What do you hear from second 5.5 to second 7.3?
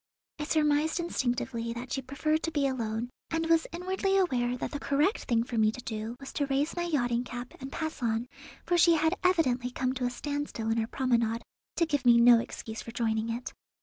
me to do was to raise my yachting